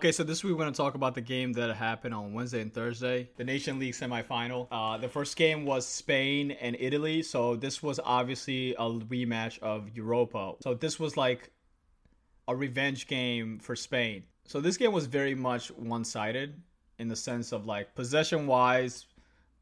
Okay, 0.00 0.12
so 0.12 0.24
this 0.24 0.42
week 0.42 0.54
we're 0.54 0.60
going 0.60 0.72
to 0.72 0.76
talk 0.78 0.94
about 0.94 1.14
the 1.14 1.20
game 1.20 1.52
that 1.52 1.76
happened 1.76 2.14
on 2.14 2.32
Wednesday 2.32 2.62
and 2.62 2.72
Thursday, 2.72 3.28
the 3.36 3.44
Nation 3.44 3.78
League 3.78 3.92
semifinal. 3.92 4.66
Uh, 4.72 4.96
the 4.96 5.10
first 5.10 5.36
game 5.36 5.66
was 5.66 5.86
Spain 5.86 6.52
and 6.52 6.74
Italy, 6.80 7.22
so 7.22 7.54
this 7.54 7.82
was 7.82 8.00
obviously 8.02 8.72
a 8.76 8.84
rematch 8.84 9.58
of 9.58 9.94
Europa. 9.94 10.54
So 10.62 10.72
this 10.72 10.98
was 10.98 11.18
like 11.18 11.50
a 12.48 12.56
revenge 12.56 13.08
game 13.08 13.58
for 13.58 13.76
Spain. 13.76 14.22
So 14.46 14.62
this 14.62 14.78
game 14.78 14.92
was 14.92 15.04
very 15.04 15.34
much 15.34 15.70
one-sided 15.72 16.58
in 16.98 17.08
the 17.08 17.16
sense 17.16 17.52
of 17.52 17.66
like 17.66 17.94
possession-wise, 17.94 19.04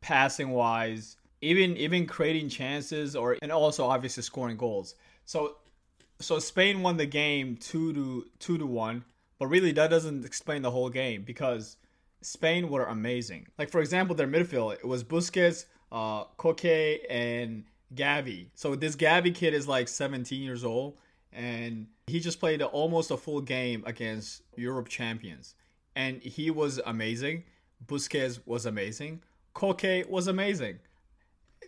passing-wise, 0.03 1.17
even 1.41 1.77
even 1.77 2.07
creating 2.07 2.49
chances 2.49 3.17
or 3.17 3.37
and 3.43 3.51
also 3.51 3.87
obviously 3.87 4.23
scoring 4.23 4.57
goals. 4.57 4.95
So 5.25 5.57
so 6.21 6.39
Spain 6.39 6.83
won 6.83 6.97
the 6.97 7.07
game 7.07 7.57
2 7.57 7.93
to 7.93 8.27
2 8.39 8.59
to 8.59 8.67
1 8.67 9.05
but 9.39 9.47
really, 9.47 9.73
that 9.73 9.89
doesn't 9.89 10.25
explain 10.25 10.63
the 10.63 10.71
whole 10.71 10.89
game 10.89 11.23
because 11.23 11.77
Spain 12.23 12.69
were 12.69 12.85
amazing. 12.85 13.47
Like 13.59 13.71
for 13.71 13.81
example, 13.81 14.15
their 14.15 14.27
midfield 14.27 14.75
it 14.75 14.85
was 14.85 15.05
Busquets, 15.05 15.67
uh, 15.93 16.25
Koke, 16.39 16.99
and 17.09 17.65
Gavi. 17.95 18.49
So 18.55 18.75
this 18.75 18.97
Gavi 18.97 19.35
kid 19.35 19.55
is 19.55 19.69
like 19.69 19.89
17 19.89 20.43
years 20.43 20.65
old, 20.65 20.97
and 21.33 21.87
he 22.07 22.21
just 22.21 22.41
played 22.41 22.63
almost 22.63 23.11
a 23.11 23.17
full 23.17 23.41
game 23.41 23.83
against 23.87 24.43
Europe 24.57 24.89
champions, 24.89 25.55
and 25.95 26.23
he 26.23 26.51
was 26.51 26.81
amazing. 26.85 27.45
Busquets 27.87 28.41
was 28.45 28.67
amazing. 28.67 29.23
Koke 29.55 30.09
was 30.09 30.27
amazing. 30.27 30.79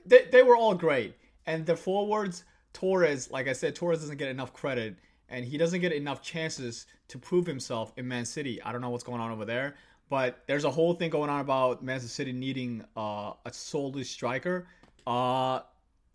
They, 0.04 0.26
they 0.32 0.42
were 0.42 0.56
all 0.56 0.74
great, 0.74 1.14
and 1.46 1.66
the 1.66 1.76
forwards 1.76 2.44
Torres, 2.72 3.30
like 3.30 3.48
I 3.48 3.52
said, 3.52 3.74
Torres 3.74 4.00
doesn't 4.00 4.16
get 4.16 4.28
enough 4.28 4.52
credit 4.52 4.96
and 5.30 5.44
he 5.44 5.56
doesn't 5.56 5.80
get 5.80 5.92
enough 5.92 6.20
chances 6.20 6.86
to 7.08 7.18
prove 7.18 7.46
himself 7.46 7.92
in 7.96 8.06
Man 8.06 8.24
City. 8.24 8.60
I 8.62 8.72
don't 8.72 8.80
know 8.80 8.90
what's 8.90 9.04
going 9.04 9.20
on 9.20 9.30
over 9.30 9.44
there, 9.44 9.76
but 10.08 10.42
there's 10.46 10.64
a 10.64 10.70
whole 10.70 10.92
thing 10.92 11.10
going 11.10 11.30
on 11.30 11.40
about 11.40 11.82
Manchester 11.82 12.08
City 12.08 12.32
needing 12.32 12.84
uh, 12.96 13.32
a 13.44 13.52
soulless 13.52 14.10
striker. 14.10 14.66
Uh, 15.06 15.60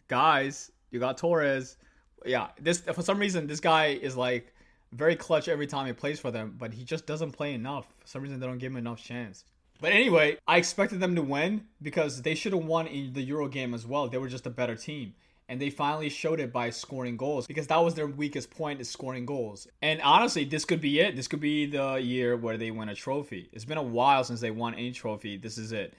guys, 0.08 0.72
you 0.92 1.00
got 1.00 1.18
Torres. 1.18 1.78
Yeah, 2.26 2.48
this 2.60 2.80
for 2.82 3.02
some 3.02 3.20
reason 3.20 3.48
this 3.48 3.60
guy 3.60 3.88
is 3.88 4.18
like 4.18 4.54
very 4.92 5.16
clutch 5.16 5.48
every 5.48 5.68
time 5.68 5.88
he 5.88 5.94
plays 5.94 6.20
for 6.20 6.32
them, 6.32 6.56
but 6.58 6.74
he 6.74 6.84
just 6.84 7.06
doesn't 7.06 7.32
play 7.32 7.54
enough. 7.54 7.88
For 8.00 8.08
some 8.08 8.22
reason 8.22 8.40
they 8.40 8.46
don't 8.46 8.58
give 8.58 8.72
him 8.72 8.78
enough 8.78 9.04
chance. 9.04 9.46
But 9.82 9.92
anyway, 9.92 10.38
I 10.48 10.58
expected 10.58 11.00
them 11.02 11.16
to 11.16 11.22
win 11.22 11.66
because 11.82 12.22
they 12.22 12.34
should 12.34 12.54
have 12.54 12.64
won 12.64 12.88
in 12.88 13.14
the 13.14 13.22
Euro 13.24 13.48
game 13.48 13.74
as 13.74 13.86
well. 13.86 14.08
They 14.08 14.18
were 14.18 14.30
just 14.30 14.48
a 14.48 14.50
better 14.50 14.76
team 14.76 15.14
and 15.48 15.62
they 15.62 15.70
finally 15.70 16.10
showed 16.10 16.40
it 16.40 16.52
by 16.52 16.70
scoring 16.70 17.18
goals 17.18 17.46
because 17.46 17.68
that 17.68 17.78
was 17.78 17.94
their 17.94 18.08
weakest 18.08 18.50
point 18.50 18.82
is 18.82 18.90
scoring 18.90 19.26
goals. 19.26 19.68
And 19.82 20.02
honestly, 20.02 20.44
this 20.44 20.66
could 20.66 20.82
be 20.82 21.00
it. 21.00 21.16
This 21.16 21.28
could 21.28 21.40
be 21.40 21.66
the 21.66 21.96
year 21.96 22.36
where 22.36 22.58
they 22.58 22.72
win 22.72 22.90
a 22.90 22.96
trophy. 22.96 23.50
It's 23.54 23.66
been 23.66 23.78
a 23.78 23.84
while 23.84 24.24
since 24.24 24.42
they 24.42 24.52
won 24.52 24.74
any 24.74 24.92
trophy. 24.92 25.38
This 25.38 25.58
is 25.58 25.72
it. 25.72 25.94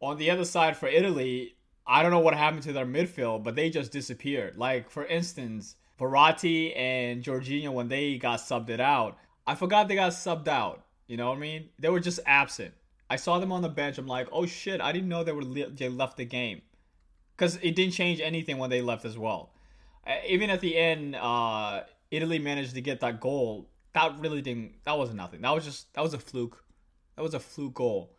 On 0.00 0.16
the 0.18 0.30
other 0.30 0.44
side 0.44 0.76
for 0.76 0.88
Italy, 0.88 1.56
I 1.86 2.02
don't 2.02 2.12
know 2.12 2.20
what 2.20 2.34
happened 2.34 2.62
to 2.64 2.72
their 2.72 2.86
midfield, 2.86 3.42
but 3.42 3.56
they 3.56 3.70
just 3.70 3.90
disappeared. 3.90 4.56
Like 4.56 4.88
for 4.88 5.04
instance, 5.04 5.76
Verratti 5.98 6.76
and 6.76 7.22
Jorginho 7.22 7.72
when 7.72 7.88
they 7.88 8.18
got 8.18 8.38
subbed 8.38 8.70
it 8.70 8.80
out, 8.80 9.18
I 9.46 9.56
forgot 9.56 9.88
they 9.88 9.96
got 9.96 10.12
subbed 10.12 10.48
out. 10.48 10.84
You 11.08 11.16
know 11.16 11.28
what 11.28 11.38
I 11.38 11.40
mean? 11.40 11.68
They 11.78 11.88
were 11.88 12.00
just 12.00 12.20
absent. 12.24 12.72
I 13.10 13.16
saw 13.16 13.38
them 13.40 13.52
on 13.52 13.62
the 13.62 13.68
bench. 13.68 13.98
I'm 13.98 14.06
like, 14.06 14.28
oh 14.32 14.46
shit! 14.46 14.80
I 14.80 14.92
didn't 14.92 15.08
know 15.08 15.22
they 15.22 15.32
were 15.32 15.44
they 15.44 15.88
left 15.88 16.16
the 16.16 16.24
game 16.24 16.62
because 17.42 17.58
it 17.60 17.74
didn't 17.74 17.92
change 17.92 18.20
anything 18.20 18.56
when 18.56 18.70
they 18.70 18.80
left 18.80 19.04
as 19.04 19.18
well. 19.18 19.50
Even 20.28 20.48
at 20.48 20.60
the 20.60 20.76
end, 20.76 21.16
uh, 21.16 21.82
Italy 22.08 22.38
managed 22.38 22.76
to 22.76 22.80
get 22.80 23.00
that 23.00 23.18
goal. 23.18 23.68
That 23.94 24.16
really 24.20 24.40
didn't. 24.40 24.74
That 24.84 24.96
wasn't 24.96 25.16
nothing. 25.16 25.40
That 25.40 25.52
was 25.52 25.64
just 25.64 25.92
that 25.94 26.02
was 26.02 26.14
a 26.14 26.20
fluke. 26.20 26.62
That 27.16 27.22
was 27.22 27.34
a 27.34 27.40
fluke 27.40 27.74
goal. 27.74 28.12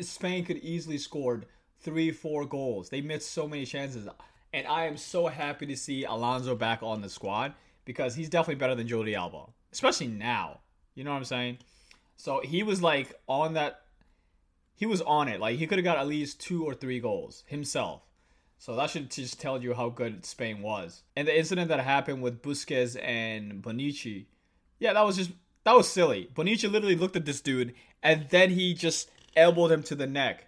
Spain 0.00 0.44
could 0.44 0.58
easily 0.58 0.96
scored 0.96 1.46
three, 1.80 2.12
four 2.12 2.46
goals. 2.46 2.88
They 2.88 3.00
missed 3.00 3.32
so 3.32 3.48
many 3.48 3.66
chances, 3.66 4.06
and 4.52 4.66
I 4.68 4.86
am 4.86 4.96
so 4.96 5.26
happy 5.26 5.66
to 5.66 5.76
see 5.76 6.04
Alonso 6.04 6.54
back 6.54 6.84
on 6.84 7.00
the 7.00 7.08
squad 7.08 7.52
because 7.84 8.14
he's 8.14 8.28
definitely 8.28 8.60
better 8.60 8.76
than 8.76 8.86
Jordi 8.86 9.16
Alba, 9.16 9.46
especially 9.72 10.06
now. 10.06 10.60
You 10.94 11.02
know 11.02 11.10
what 11.10 11.18
I'm 11.18 11.24
saying? 11.24 11.58
So 12.16 12.42
he 12.44 12.62
was 12.62 12.80
like 12.80 13.12
on 13.26 13.54
that. 13.54 13.80
He 14.76 14.86
was 14.86 15.02
on 15.02 15.26
it. 15.26 15.40
Like 15.40 15.58
he 15.58 15.66
could 15.66 15.78
have 15.78 15.84
got 15.84 15.98
at 15.98 16.06
least 16.06 16.40
two 16.40 16.64
or 16.64 16.74
three 16.74 17.00
goals 17.00 17.42
himself. 17.48 18.02
So 18.58 18.74
that 18.76 18.90
should 18.90 19.10
just 19.10 19.40
tell 19.40 19.62
you 19.62 19.74
how 19.74 19.90
good 19.90 20.24
Spain 20.24 20.62
was. 20.62 21.02
And 21.14 21.28
the 21.28 21.38
incident 21.38 21.68
that 21.68 21.80
happened 21.80 22.22
with 22.22 22.42
Busquets 22.42 23.00
and 23.02 23.62
Bonucci, 23.62 24.26
yeah, 24.78 24.92
that 24.92 25.04
was 25.04 25.16
just 25.16 25.30
that 25.64 25.76
was 25.76 25.88
silly. 25.88 26.30
Bonucci 26.34 26.70
literally 26.70 26.96
looked 26.96 27.16
at 27.16 27.26
this 27.26 27.40
dude 27.40 27.74
and 28.02 28.28
then 28.30 28.50
he 28.50 28.72
just 28.72 29.10
elbowed 29.34 29.72
him 29.72 29.82
to 29.84 29.94
the 29.94 30.06
neck. 30.06 30.46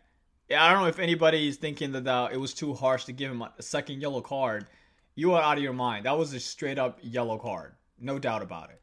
Yeah, 0.49 0.65
I 0.65 0.73
don't 0.73 0.83
know 0.83 0.89
if 0.89 0.99
anybody 0.99 1.49
is 1.49 1.57
thinking 1.57 1.93
that 1.93 2.33
it 2.33 2.39
was 2.39 2.55
too 2.55 2.73
harsh 2.73 3.05
to 3.05 3.13
give 3.13 3.31
him 3.31 3.43
a 3.43 3.63
second 3.63 4.01
yellow 4.01 4.23
card. 4.23 4.67
You 5.15 5.35
are 5.35 5.43
out 5.43 5.59
of 5.59 5.63
your 5.63 5.73
mind. 5.73 6.07
That 6.07 6.17
was 6.17 6.33
a 6.33 6.41
straight 6.41 6.79
up 6.79 6.99
yellow 7.03 7.37
card, 7.37 7.75
no 8.01 8.19
doubt 8.19 8.41
about 8.43 8.71
it. 8.71 8.81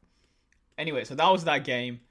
Anyway, 0.78 1.06
so 1.06 1.16
that 1.16 1.32
was 1.32 1.46
that 1.46 1.64
game. 1.64 2.02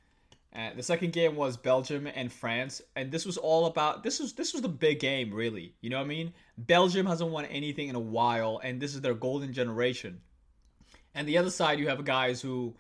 Uh, 0.55 0.71
the 0.77 0.83
second 0.83 1.13
game 1.13 1.35
was 1.35 1.57
Belgium 1.57 2.07
and 2.07 2.33
France, 2.33 2.81
and 2.95 3.11
this 3.11 3.27
was 3.27 3.37
all 3.37 3.67
about 3.67 4.05
this 4.05 4.21
was 4.21 4.35
this 4.35 4.53
was 4.53 4.63
the 4.63 4.69
big 4.69 5.01
game, 5.01 5.35
really. 5.35 5.75
You 5.81 5.91
know 5.91 5.99
what 5.99 6.05
I 6.05 6.09
mean? 6.09 6.33
Belgium 6.57 7.07
hasn't 7.07 7.31
won 7.31 7.45
anything 7.47 7.89
in 7.89 7.97
a 7.97 8.01
while, 8.01 8.61
and 8.63 8.81
this 8.81 8.95
is 8.95 9.01
their 9.01 9.15
golden 9.15 9.53
generation. 9.53 10.21
And 11.13 11.27
the 11.27 11.39
other 11.39 11.51
side, 11.51 11.81
you 11.81 11.89
have 11.89 12.05
guys 12.05 12.41
who 12.41 12.75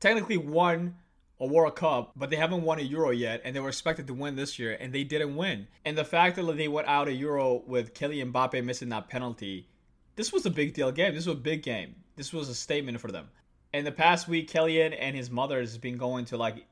technically 0.00 0.38
won 0.38 0.94
a 1.38 1.46
World 1.46 1.76
Cup, 1.76 2.12
but 2.16 2.30
they 2.30 2.36
haven't 2.36 2.62
won 2.62 2.78
a 2.78 2.82
Euro 2.82 3.10
yet, 3.10 3.42
and 3.44 3.54
they 3.54 3.60
were 3.60 3.68
expected 3.68 4.06
to 4.06 4.14
win 4.14 4.36
this 4.36 4.58
year, 4.58 4.76
and 4.80 4.92
they 4.92 5.04
didn't 5.04 5.36
win. 5.36 5.66
And 5.84 5.98
the 5.98 6.04
fact 6.04 6.36
that 6.36 6.56
they 6.56 6.68
went 6.68 6.88
out 6.88 7.08
a 7.08 7.12
Euro 7.12 7.62
with 7.66 7.94
Kylian 7.94 8.32
Mbappe 8.32 8.64
missing 8.64 8.90
that 8.90 9.08
penalty, 9.08 9.68
this 10.16 10.32
was 10.32 10.46
a 10.46 10.50
big 10.50 10.72
deal 10.72 10.92
game. 10.92 11.14
This 11.14 11.26
was 11.26 11.36
a 11.36 11.40
big 11.40 11.62
game. 11.62 11.96
This 12.16 12.32
was 12.32 12.48
a 12.48 12.54
statement 12.54 13.00
for 13.00 13.10
them. 13.10 13.28
In 13.74 13.84
the 13.84 13.92
past 13.92 14.28
week, 14.28 14.50
Kylian 14.50 14.94
and 14.98 15.16
his 15.16 15.30
mother 15.30 15.58
has 15.58 15.78
been 15.78 15.96
going 15.96 16.26
to 16.26 16.36
like 16.36 16.66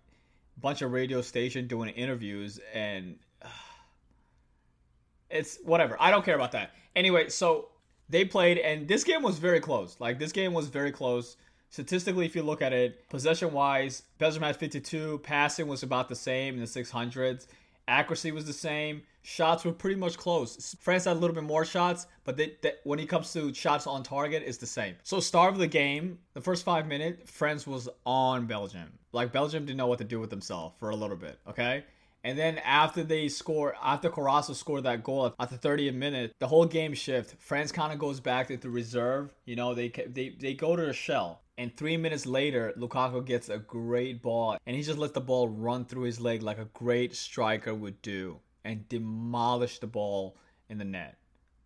bunch 0.59 0.83
of 0.83 0.93
radio 0.93 1.21
station 1.23 1.67
doing 1.67 1.91
interviews 1.91 2.61
and 2.75 3.17
uh, 3.43 3.49
it's 5.31 5.59
whatever. 5.65 5.97
I 6.01 6.11
don't 6.11 6.25
care 6.25 6.35
about 6.35 6.53
that. 6.53 6.73
Anyway, 6.97 7.29
so 7.29 7.69
they 8.09 8.25
played 8.25 8.59
and 8.59 8.89
this 8.89 9.05
game 9.05 9.23
was 9.23 9.39
very 9.39 9.61
close. 9.61 9.97
Like 10.01 10.19
this 10.19 10.33
game 10.33 10.53
was 10.53 10.69
very 10.69 10.93
close. 10.93 11.37
Statistically, 11.71 12.27
if 12.27 12.35
you 12.35 12.43
look 12.43 12.63
at 12.63 12.73
it, 12.73 13.09
possession 13.09 13.53
wise, 13.53 14.03
Belgium 14.19 14.43
had 14.43 14.57
52, 14.57 15.21
passing 15.23 15.69
was 15.69 15.85
about 15.85 16.09
the 16.09 16.17
same 16.17 16.55
in 16.55 16.61
the 16.61 16.67
600s, 16.67 17.47
accuracy 17.91 18.33
was 18.33 18.47
the 18.47 18.53
same, 18.53 19.03
shots 19.23 19.65
were 19.65 19.73
pretty 19.73 19.97
much 19.97 20.17
close. 20.17 20.77
France 20.81 21.05
had 21.05 21.17
a 21.17 21.21
little 21.21 21.35
bit 21.35 21.45
more 21.45 21.65
shots, 21.65 22.07
but 22.25 22.37
they, 22.37 22.55
they, 22.63 22.75
when 22.85 22.99
it 22.99 23.07
comes 23.07 23.33
to 23.33 23.53
shots 23.53 23.87
on 23.87 24.03
target, 24.03 24.43
it's 24.47 24.59
the 24.59 24.67
same. 24.67 24.95
So, 25.03 25.21
start 25.21 25.53
of 25.53 25.59
the 25.59 25.67
game, 25.67 26.19
the 26.33 26.41
first 26.41 26.65
five 26.65 26.87
minutes, 26.87 27.31
France 27.31 27.67
was 27.67 27.89
on 28.07 28.47
Belgium. 28.47 28.93
Like 29.13 29.33
Belgium 29.33 29.67
didn't 29.67 29.79
know 29.79 29.89
what 29.89 29.99
to 29.99 30.05
do 30.05 30.21
with 30.21 30.31
themselves 30.31 30.75
for 30.79 30.91
a 30.91 30.97
little 30.97 31.17
bit. 31.17 31.39
Okay. 31.49 31.85
And 32.23 32.39
then 32.39 32.59
after 32.59 33.03
they 33.03 33.29
score, 33.29 33.75
after 33.83 34.11
Carrasco 34.11 34.53
scored 34.53 34.85
that 34.85 35.03
goal 35.03 35.35
at 35.39 35.51
the 35.51 35.57
30th 35.57 35.95
minute, 35.95 36.35
the 36.39 36.47
whole 36.47 36.67
game 36.67 36.93
shift. 36.93 37.41
France 37.41 37.73
kind 37.73 37.93
of 37.93 37.99
goes 37.99 38.21
back 38.21 38.49
to 38.49 38.57
the 38.59 38.69
reserve. 38.69 39.35
You 39.47 39.57
know, 39.57 39.75
they 39.75 39.89
they 39.89 40.37
they 40.39 40.55
go 40.55 40.77
to 40.77 40.85
the 40.85 40.93
shell. 40.93 41.41
And 41.61 41.77
three 41.77 41.99
minutes 41.99 42.25
later, 42.25 42.73
Lukaku 42.79 43.23
gets 43.23 43.51
a 43.51 43.59
great 43.59 44.23
ball, 44.23 44.57
and 44.65 44.75
he 44.75 44.83
just 44.83 44.97
lets 44.97 45.13
the 45.13 45.21
ball 45.21 45.47
run 45.47 45.85
through 45.85 46.05
his 46.05 46.19
leg 46.19 46.43
like 46.43 46.57
a 46.57 46.65
great 46.73 47.15
striker 47.15 47.75
would 47.75 48.01
do, 48.01 48.39
and 48.65 48.89
demolish 48.89 49.79
the 49.79 49.87
ball 49.87 50.39
in 50.71 50.79
the 50.79 50.87
net. 50.87 51.19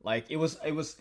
Like 0.03 0.28
it 0.31 0.37
was, 0.37 0.59
it 0.66 0.75
was, 0.75 0.97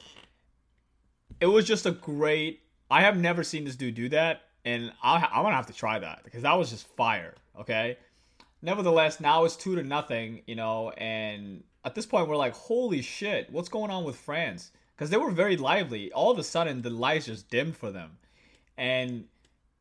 it 1.39 1.47
was 1.47 1.65
just 1.65 1.87
a 1.87 1.91
great. 1.91 2.61
I 2.91 3.01
have 3.01 3.17
never 3.17 3.43
seen 3.43 3.65
this 3.65 3.75
dude 3.75 3.95
do 3.95 4.09
that, 4.09 4.43
and 4.63 4.93
I, 5.01 5.27
I'm 5.33 5.41
gonna 5.41 5.55
have 5.55 5.65
to 5.65 5.73
try 5.73 5.97
that 5.97 6.23
because 6.23 6.43
that 6.43 6.53
was 6.53 6.69
just 6.69 6.85
fire. 6.95 7.33
Okay. 7.59 7.97
Nevertheless, 8.61 9.19
now 9.19 9.43
it's 9.43 9.55
two 9.55 9.75
to 9.75 9.81
nothing, 9.81 10.43
you 10.45 10.53
know, 10.53 10.91
and 10.91 11.63
at 11.83 11.95
this 11.95 12.05
point 12.05 12.27
we're 12.27 12.35
like, 12.35 12.53
holy 12.53 13.01
shit, 13.01 13.49
what's 13.51 13.69
going 13.69 13.89
on 13.89 14.03
with 14.03 14.17
France? 14.17 14.71
Because 14.95 15.09
they 15.09 15.17
were 15.17 15.31
very 15.31 15.57
lively. 15.57 16.11
All 16.11 16.29
of 16.29 16.37
a 16.37 16.43
sudden, 16.43 16.83
the 16.83 16.91
lights 16.91 17.25
just 17.25 17.49
dimmed 17.49 17.75
for 17.75 17.91
them, 17.91 18.19
and 18.77 19.25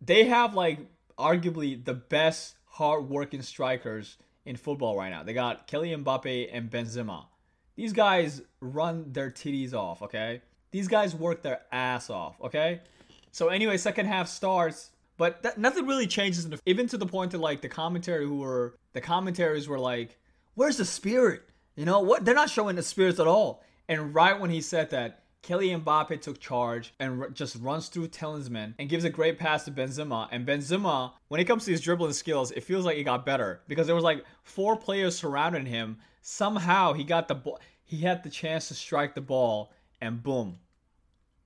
they 0.01 0.25
have 0.25 0.55
like 0.55 0.79
arguably 1.19 1.83
the 1.83 1.95
best 1.95 2.57
hard-working 2.67 3.43
strikers 3.43 4.17
in 4.45 4.57
football 4.57 4.97
right 4.97 5.11
now. 5.11 5.23
They 5.23 5.35
got 5.35 5.69
Kylian 5.69 6.05
Mbappe 6.05 6.49
and 6.53 6.71
Benzema. 6.71 7.27
These 7.77 7.93
guys 7.93 8.43
run 8.61 9.13
their 9.13 9.31
titties 9.31 9.73
off, 9.75 10.03
okay? 10.03 10.43
These 10.71 10.89
guys 10.89 11.15
work 11.15 11.43
their 11.43 11.63
ass 11.71 12.11
off, 12.11 12.41
okay? 12.41 12.81
So 13.31 13.49
anyway, 13.49 13.77
second 13.77 14.07
half 14.07 14.29
starts, 14.29 14.91
but 15.17 15.57
nothing 15.59 15.87
really 15.87 16.07
changes. 16.07 16.49
The, 16.49 16.59
even 16.67 16.87
to 16.89 16.99
the 16.99 17.07
point 17.07 17.31
that 17.33 17.39
like 17.39 17.61
the 17.61 17.69
commentary 17.69 18.25
who 18.25 18.39
were 18.39 18.77
the 18.93 19.01
commentaries 19.01 19.69
were 19.69 19.79
like, 19.79 20.19
"Where's 20.55 20.77
the 20.79 20.85
spirit?" 20.85 21.43
You 21.77 21.85
know 21.85 22.01
what? 22.01 22.25
They're 22.25 22.35
not 22.35 22.51
showing 22.51 22.77
the 22.77 22.83
spirits 22.83 23.21
at 23.21 23.27
all. 23.27 23.63
And 23.89 24.15
right 24.15 24.39
when 24.39 24.51
he 24.51 24.61
said 24.61 24.91
that, 24.91 25.22
Kylian 25.43 25.83
Mbappe 25.83 26.21
took 26.21 26.39
charge 26.39 26.95
and 27.01 27.23
r- 27.23 27.31
just 27.31 27.57
runs 27.57 27.89
through 27.89 28.09
Tielemans 28.09 28.75
and 28.79 28.89
gives 28.89 29.05
a 29.05 29.11
great 29.11 29.39
pass 29.41 29.65
to 29.65 29.73
Benzema. 29.73 30.29
And 30.31 30.47
Benzema, 30.47 31.13
when 31.29 31.41
it 31.41 31.47
comes 31.47 31.65
to 31.65 31.73
his 31.73 31.81
dribbling 31.81 32.13
skills, 32.13 32.53
it 32.53 32.63
feels 32.63 32.85
like 32.85 32.97
he 32.97 33.03
got 33.03 33.27
better 33.27 33.61
because 33.67 33.89
there 33.89 33.97
was 33.97 34.05
like 34.05 34.25
four 34.45 34.77
players 34.77 35.19
surrounding 35.19 35.67
him. 35.67 35.99
Somehow 36.21 36.93
he 36.93 37.03
got 37.03 37.27
the 37.27 37.35
ball. 37.35 37.59
He 37.83 37.99
had 37.99 38.23
the 38.23 38.31
chance 38.31 38.69
to 38.69 38.75
strike 38.75 39.15
the 39.15 39.21
ball, 39.21 39.73
and 40.01 40.23
boom, 40.23 40.59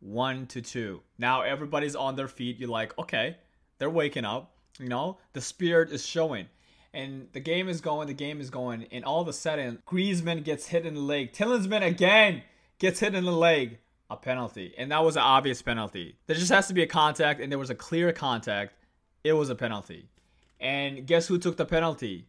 one 0.01 0.47
to 0.49 0.61
two. 0.61 1.01
Now 1.19 1.41
everybody's 1.41 1.97
on 1.97 2.17
their 2.17 2.29
feet. 2.29 2.59
You're 2.59 2.69
like, 2.69 2.97
okay, 2.99 3.39
they're 3.79 3.89
waking 3.89 4.27
up. 4.27 4.53
You 4.79 4.91
know, 4.91 5.17
the 5.33 5.41
spirit 5.41 5.91
is 5.91 6.05
showing. 6.05 6.47
And 6.93 7.29
the 7.33 7.41
game 7.41 7.69
is 7.69 7.81
going, 7.81 8.09
the 8.09 8.15
game 8.15 8.41
is 8.41 8.51
going, 8.51 8.87
and 8.93 9.05
all 9.05 9.23
of 9.23 9.29
a 9.29 9.33
sudden, 9.33 9.83
Griezmann 9.87 10.45
gets 10.45 10.67
hit 10.67 10.87
in 10.87 10.95
the 10.95 11.01
leg. 11.01 11.33
Tielemans 11.33 11.85
again 11.85 12.43
gets 12.79 13.01
hit 13.01 13.15
in 13.15 13.25
the 13.25 13.33
leg 13.33 13.79
a 14.11 14.17
penalty. 14.17 14.75
And 14.79 14.91
that 14.93 15.03
was 15.03 15.17
an 15.17 15.23
obvious 15.23 15.63
penalty. 15.63 16.17
There 16.27 16.37
just 16.37 16.53
has 16.53 16.69
to 16.69 16.75
be 16.75 16.83
a 16.83 16.87
contact, 16.87 17.41
and 17.41 17.51
there 17.51 17.59
was 17.59 17.71
a 17.71 17.75
clear 17.75 18.13
contact. 18.13 18.75
It 19.25 19.33
was 19.33 19.51
a 19.51 19.55
penalty. 19.55 20.09
And 20.61 21.07
guess 21.07 21.27
who 21.27 21.39
took 21.39 21.57
the 21.57 21.65
penalty? 21.65 22.27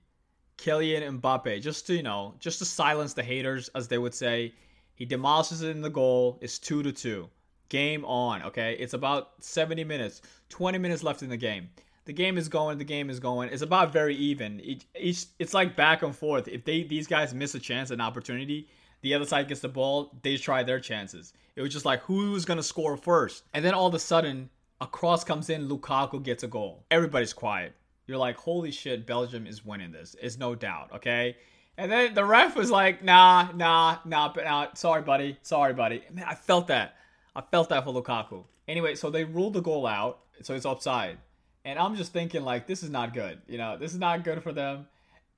Kylian 0.57 1.19
Mbappe. 1.19 1.61
Just 1.61 1.87
to, 1.87 1.95
you 1.95 2.03
know, 2.03 2.33
just 2.39 2.59
to 2.59 2.65
silence 2.65 3.13
the 3.13 3.23
haters, 3.23 3.69
as 3.75 3.87
they 3.87 3.97
would 3.97 4.13
say. 4.13 4.53
He 4.95 5.05
demolishes 5.05 5.61
it 5.61 5.69
in 5.69 5.81
the 5.81 5.89
goal. 5.89 6.39
It's 6.41 6.57
2 6.57 6.81
to 6.81 6.91
2. 6.91 7.29
Game 7.69 8.03
on, 8.05 8.41
okay? 8.43 8.75
It's 8.79 8.93
about 8.93 9.43
70 9.43 9.83
minutes, 9.83 10.21
20 10.49 10.77
minutes 10.79 11.03
left 11.03 11.21
in 11.21 11.29
the 11.29 11.37
game. 11.37 11.69
The 12.05 12.13
game 12.13 12.37
is 12.37 12.47
going, 12.47 12.77
the 12.77 12.85
game 12.85 13.09
is 13.09 13.19
going. 13.19 13.49
It's 13.49 13.61
about 13.61 13.91
very 13.91 14.15
even. 14.15 14.61
Each, 14.61 14.87
each 14.97 15.25
it's 15.39 15.53
like 15.53 15.75
back 15.75 16.03
and 16.03 16.15
forth. 16.15 16.47
If 16.47 16.63
they 16.63 16.83
these 16.83 17.05
guys 17.05 17.33
miss 17.33 17.53
a 17.53 17.59
chance, 17.59 17.91
an 17.91 17.99
opportunity, 17.99 18.69
the 19.01 19.13
other 19.13 19.25
side 19.25 19.47
gets 19.47 19.61
the 19.61 19.69
ball, 19.69 20.17
they 20.23 20.37
try 20.37 20.63
their 20.63 20.79
chances. 20.79 21.33
It 21.55 21.61
was 21.61 21.73
just 21.73 21.85
like 21.85 22.01
who's 22.01 22.45
gonna 22.45 22.63
score 22.63 22.97
first, 22.97 23.43
and 23.53 23.63
then 23.63 23.73
all 23.73 23.87
of 23.87 23.93
a 23.93 23.99
sudden 23.99 24.49
a 24.79 24.87
cross 24.87 25.23
comes 25.23 25.49
in, 25.49 25.67
Lukaku 25.67 26.21
gets 26.21 26.43
a 26.43 26.47
goal. 26.47 26.85
Everybody's 26.91 27.33
quiet. 27.33 27.73
You're 28.05 28.17
like, 28.17 28.37
holy 28.37 28.71
shit, 28.71 29.07
Belgium 29.07 29.47
is 29.47 29.65
winning 29.65 29.91
this. 29.91 30.15
It's 30.21 30.37
no 30.37 30.55
doubt, 30.55 30.91
okay? 30.95 31.35
And 31.77 31.91
then 31.91 32.13
the 32.13 32.23
ref 32.23 32.55
was 32.55 32.71
like, 32.71 33.03
nah, 33.03 33.49
nah, 33.55 33.97
nah, 34.05 34.31
but 34.33 34.45
nah, 34.45 34.67
sorry, 34.75 35.01
buddy, 35.01 35.37
sorry, 35.41 35.73
buddy. 35.73 36.03
Man, 36.11 36.25
I 36.27 36.35
felt 36.35 36.67
that. 36.67 36.95
I 37.35 37.41
felt 37.41 37.69
that 37.69 37.83
for 37.83 37.93
Lukaku. 37.93 38.45
Anyway, 38.67 38.95
so 38.95 39.09
they 39.09 39.23
ruled 39.23 39.53
the 39.53 39.61
goal 39.61 39.85
out, 39.85 40.19
so 40.41 40.53
it's 40.53 40.65
offside. 40.65 41.17
And 41.65 41.77
I'm 41.77 41.95
just 41.95 42.13
thinking, 42.13 42.43
like, 42.43 42.65
this 42.65 42.83
is 42.83 42.89
not 42.89 43.13
good. 43.13 43.41
You 43.47 43.57
know, 43.57 43.77
this 43.77 43.93
is 43.93 43.99
not 43.99 44.23
good 44.23 44.41
for 44.41 44.53
them. 44.53 44.87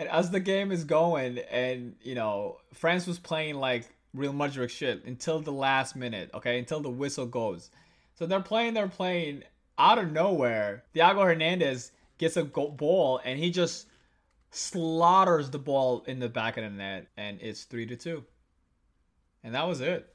And 0.00 0.08
as 0.08 0.30
the 0.30 0.40
game 0.40 0.72
is 0.72 0.84
going, 0.84 1.40
and 1.50 1.94
you 2.00 2.14
know, 2.14 2.56
France 2.72 3.06
was 3.06 3.18
playing 3.18 3.56
like 3.56 3.84
Real 4.14 4.32
Madrid 4.32 4.70
shit 4.70 5.04
until 5.04 5.40
the 5.40 5.52
last 5.52 5.94
minute, 5.94 6.30
okay, 6.32 6.58
until 6.58 6.80
the 6.80 6.88
whistle 6.88 7.26
goes. 7.26 7.70
So 8.14 8.24
they're 8.24 8.40
playing, 8.40 8.72
they're 8.72 8.88
playing 8.88 9.42
out 9.78 9.98
of 9.98 10.10
nowhere. 10.10 10.84
Thiago 10.94 11.22
Hernandez 11.22 11.92
gets 12.16 12.38
a 12.38 12.44
ball, 12.44 13.20
and 13.26 13.38
he 13.38 13.50
just 13.50 13.88
slaughters 14.50 15.50
the 15.50 15.58
ball 15.58 16.02
in 16.06 16.18
the 16.18 16.30
back 16.30 16.56
of 16.56 16.64
the 16.64 16.70
net, 16.70 17.08
and 17.18 17.38
it's 17.42 17.64
three 17.64 17.84
to 17.84 17.94
two. 17.94 18.24
And 19.44 19.54
that 19.54 19.68
was 19.68 19.82
it. 19.82 20.08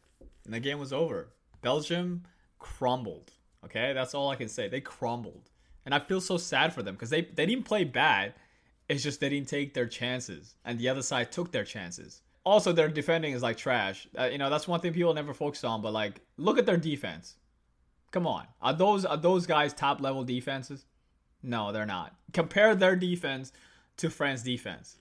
And 0.45 0.53
the 0.55 0.59
game 0.59 0.79
was 0.79 0.93
over. 0.93 1.27
Belgium 1.61 2.23
crumbled. 2.57 3.29
Okay, 3.63 3.93
that's 3.93 4.15
all 4.15 4.31
I 4.31 4.35
can 4.35 4.49
say. 4.49 4.67
They 4.67 4.81
crumbled, 4.81 5.51
and 5.85 5.93
I 5.93 5.99
feel 5.99 6.21
so 6.21 6.37
sad 6.37 6.73
for 6.73 6.81
them 6.81 6.95
because 6.95 7.11
they 7.11 7.21
they 7.21 7.45
didn't 7.45 7.65
play 7.65 7.83
bad 7.83 8.33
it's 8.87 9.03
just 9.03 9.19
they 9.19 9.29
didn't 9.29 9.47
take 9.47 9.73
their 9.73 9.87
chances, 9.87 10.55
and 10.63 10.77
the 10.77 10.89
other 10.89 11.01
side 11.01 11.31
took 11.31 11.51
their 11.51 11.63
chances. 11.63 12.21
Also, 12.43 12.71
their 12.71 12.89
defending 12.89 13.33
is 13.33 13.41
like 13.41 13.57
trash. 13.57 14.07
Uh, 14.17 14.25
you 14.25 14.37
know, 14.37 14.49
that's 14.49 14.67
one 14.67 14.79
thing 14.79 14.93
people 14.93 15.13
never 15.13 15.33
focus 15.33 15.63
on. 15.63 15.81
But 15.81 15.93
like, 15.93 16.21
look 16.37 16.59
at 16.59 16.65
their 16.65 16.77
defense. 16.77 17.37
Come 18.11 18.27
on, 18.27 18.45
are 18.61 18.73
those 18.73 19.03
are 19.05 19.17
those 19.17 19.45
guys 19.45 19.73
top 19.73 20.01
level 20.01 20.23
defenses? 20.23 20.85
No, 21.41 21.71
they're 21.71 21.85
not. 21.85 22.15
Compare 22.33 22.75
their 22.75 22.95
defense 22.95 23.51
to 23.97 24.09
France 24.09 24.43
defense. 24.43 24.97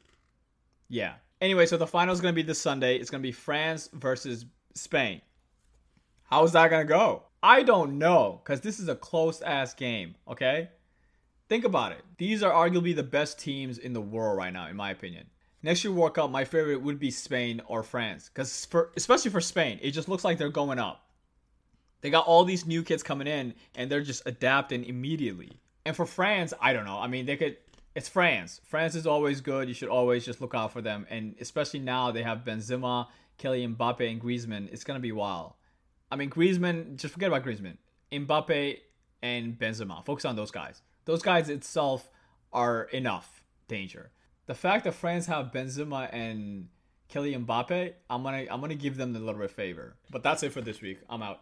Yeah. 0.88 1.14
Anyway, 1.40 1.66
so 1.66 1.76
the 1.76 1.86
final 1.86 2.14
is 2.14 2.20
gonna 2.20 2.32
be 2.32 2.42
this 2.42 2.60
Sunday. 2.60 2.96
It's 2.96 3.10
gonna 3.10 3.22
be 3.22 3.32
France 3.32 3.90
versus 3.92 4.46
Spain. 4.74 5.20
How 6.24 6.44
is 6.44 6.52
that 6.52 6.70
gonna 6.70 6.84
go? 6.84 7.24
I 7.42 7.62
don't 7.62 7.98
know, 7.98 8.40
cause 8.44 8.62
this 8.62 8.80
is 8.80 8.88
a 8.88 8.96
close 8.96 9.42
ass 9.42 9.74
game. 9.74 10.14
Okay. 10.26 10.70
Think 11.48 11.64
about 11.64 11.92
it. 11.92 12.02
These 12.16 12.42
are 12.42 12.52
arguably 12.52 12.96
the 12.96 13.02
best 13.02 13.38
teams 13.38 13.78
in 13.78 13.92
the 13.92 14.00
world 14.00 14.38
right 14.38 14.52
now, 14.52 14.68
in 14.68 14.76
my 14.76 14.90
opinion. 14.90 15.26
Next 15.62 15.84
year 15.84 15.92
World 15.92 16.14
Cup, 16.14 16.30
my 16.30 16.44
favorite 16.44 16.82
would 16.82 16.98
be 16.98 17.10
Spain 17.10 17.60
or 17.66 17.82
France, 17.82 18.30
because 18.32 18.64
for 18.66 18.92
especially 18.96 19.30
for 19.30 19.40
Spain, 19.40 19.78
it 19.82 19.92
just 19.92 20.08
looks 20.08 20.24
like 20.24 20.38
they're 20.38 20.48
going 20.48 20.78
up. 20.78 21.08
They 22.00 22.10
got 22.10 22.26
all 22.26 22.44
these 22.44 22.66
new 22.66 22.82
kids 22.82 23.02
coming 23.02 23.26
in, 23.26 23.54
and 23.74 23.90
they're 23.90 24.02
just 24.02 24.22
adapting 24.26 24.84
immediately. 24.84 25.60
And 25.86 25.96
for 25.96 26.04
France, 26.04 26.52
I 26.60 26.72
don't 26.74 26.84
know. 26.84 26.98
I 26.98 27.08
mean, 27.08 27.26
they 27.26 27.36
could. 27.36 27.56
It's 27.94 28.08
France. 28.08 28.60
France 28.64 28.94
is 28.94 29.06
always 29.06 29.40
good. 29.40 29.68
You 29.68 29.74
should 29.74 29.88
always 29.88 30.24
just 30.24 30.40
look 30.40 30.54
out 30.54 30.72
for 30.72 30.82
them, 30.82 31.06
and 31.08 31.34
especially 31.40 31.80
now 31.80 32.10
they 32.10 32.22
have 32.22 32.44
Benzema, 32.44 33.08
Kylian 33.38 33.76
Mbappe, 33.76 34.10
and 34.10 34.20
Griezmann. 34.20 34.72
It's 34.72 34.84
gonna 34.84 35.00
be 35.00 35.12
wild. 35.12 35.54
I 36.10 36.16
mean, 36.16 36.30
Griezmann. 36.30 36.96
Just 36.96 37.12
forget 37.14 37.28
about 37.28 37.44
Griezmann. 37.44 37.76
Mbappe 38.12 38.78
and 39.22 39.58
Benzema. 39.58 40.04
Focus 40.04 40.24
on 40.24 40.36
those 40.36 40.50
guys 40.50 40.82
those 41.04 41.22
guys 41.22 41.48
itself 41.48 42.10
are 42.52 42.84
enough 42.84 43.42
danger. 43.68 44.10
The 44.46 44.54
fact 44.54 44.84
that 44.84 44.94
France 44.94 45.26
have 45.26 45.52
Benzema 45.52 46.08
and 46.12 46.68
Kylian 47.10 47.46
Mbappe, 47.46 47.92
I'm 48.10 48.22
gonna 48.22 48.46
I'm 48.50 48.60
gonna 48.60 48.74
give 48.74 48.96
them 48.96 49.14
a 49.14 49.18
little 49.18 49.34
bit 49.34 49.46
of 49.46 49.50
favor. 49.52 49.96
But 50.10 50.22
that's 50.22 50.42
it 50.42 50.52
for 50.52 50.60
this 50.60 50.80
week. 50.80 50.98
I'm 51.08 51.22
out. 51.22 51.40